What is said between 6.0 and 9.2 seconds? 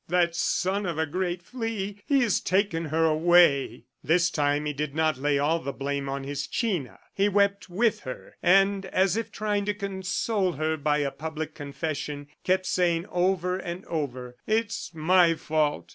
on his China. He wept with her, and as